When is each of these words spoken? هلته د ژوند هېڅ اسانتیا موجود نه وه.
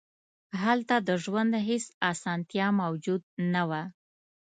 هلته 0.63 0.95
د 1.07 1.09
ژوند 1.23 1.53
هېڅ 1.67 1.85
اسانتیا 2.11 2.67
موجود 2.81 3.21
نه 3.53 3.63
وه. 3.69 3.83